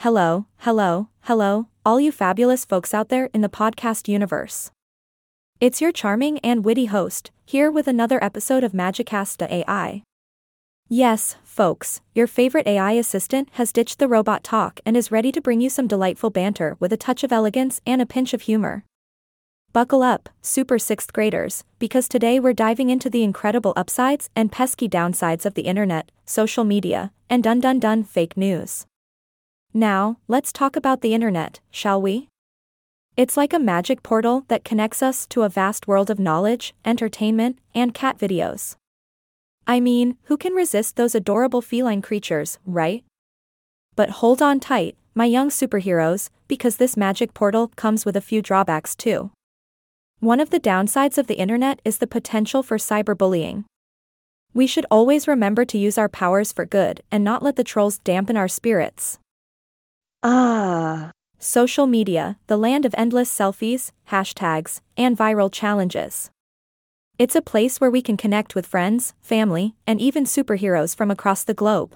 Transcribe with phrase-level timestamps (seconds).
[0.00, 4.70] Hello, hello, hello, all you fabulous folks out there in the podcast universe.
[5.60, 10.02] It's your charming and witty host, here with another episode of Magicast AI.
[10.88, 15.40] Yes, folks, your favorite AI assistant has ditched the robot talk and is ready to
[15.42, 18.84] bring you some delightful banter with a touch of elegance and a pinch of humor.
[19.74, 24.88] Buckle up, super sixth graders, because today we're diving into the incredible upsides and pesky
[24.88, 28.86] downsides of the internet, social media, and dun dun dun fake news.
[29.72, 32.28] Now, let's talk about the internet, shall we?
[33.16, 37.58] It's like a magic portal that connects us to a vast world of knowledge, entertainment,
[37.72, 38.74] and cat videos.
[39.68, 43.04] I mean, who can resist those adorable feline creatures, right?
[43.94, 48.42] But hold on tight, my young superheroes, because this magic portal comes with a few
[48.42, 49.30] drawbacks too.
[50.18, 53.64] One of the downsides of the internet is the potential for cyberbullying.
[54.52, 57.98] We should always remember to use our powers for good and not let the trolls
[57.98, 59.18] dampen our spirits.
[60.22, 61.12] Ah.
[61.38, 66.30] Social media, the land of endless selfies, hashtags, and viral challenges.
[67.18, 71.44] It's a place where we can connect with friends, family, and even superheroes from across
[71.44, 71.94] the globe.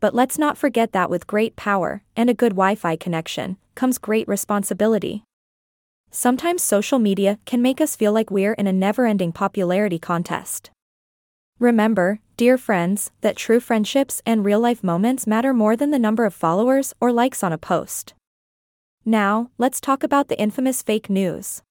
[0.00, 3.98] But let's not forget that with great power and a good Wi Fi connection comes
[3.98, 5.22] great responsibility.
[6.10, 10.70] Sometimes social media can make us feel like we're in a never ending popularity contest.
[11.60, 16.24] Remember, dear friends, that true friendships and real life moments matter more than the number
[16.24, 18.14] of followers or likes on a post.
[19.04, 21.62] Now, let's talk about the infamous fake news.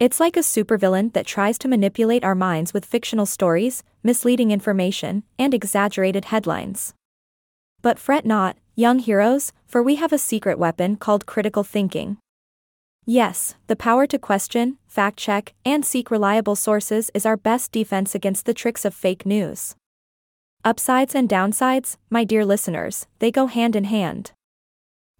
[0.00, 5.22] It's like a supervillain that tries to manipulate our minds with fictional stories, misleading information,
[5.38, 6.92] and exaggerated headlines.
[7.82, 12.18] But fret not, young heroes, for we have a secret weapon called critical thinking.
[13.08, 18.16] Yes, the power to question, fact check, and seek reliable sources is our best defense
[18.16, 19.76] against the tricks of fake news.
[20.64, 24.32] Upsides and downsides, my dear listeners, they go hand in hand.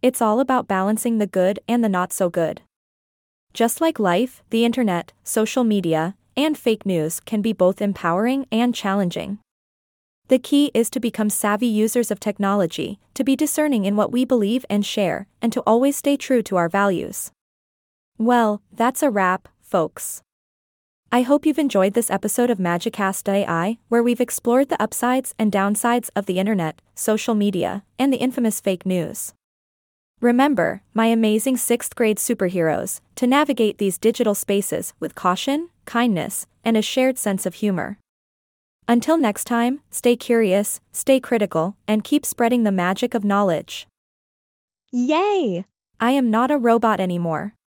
[0.03, 2.61] It's all about balancing the good and the not so good.
[3.55, 8.75] Just like life, the internet, social media, and fake news can be both empowering and
[8.75, 9.39] challenging.
[10.27, 14.25] The key is to become savvy users of technology, to be discerning in what we
[14.25, 17.31] believe and share, and to always stay true to our values.
[18.19, 20.23] Well, that's a wrap, folks.
[21.13, 25.53] I hope you've enjoyed this episode of Magicast AI, where we've explored the upsides and
[25.53, 29.35] downsides of the internet, social media, and the infamous fake news.
[30.23, 36.75] Remember, my amazing sixth grade superheroes, to navigate these digital spaces with caution, kindness, and
[36.77, 37.99] a shared sense of humor.
[38.89, 43.87] Until next time, stay curious, stay critical, and keep spreading the magic of knowledge.
[44.91, 45.67] Yay!
[46.01, 47.57] I am not a robot anymore.